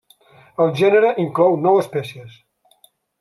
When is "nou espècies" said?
1.69-2.39